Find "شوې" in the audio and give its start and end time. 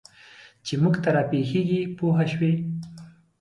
2.31-2.53